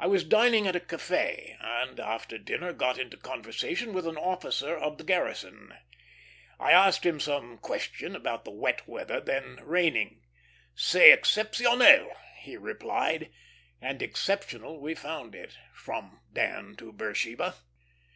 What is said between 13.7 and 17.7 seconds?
and exceptional we found it "from Dan to Beersheba."